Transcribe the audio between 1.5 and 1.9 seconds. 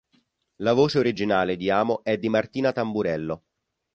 di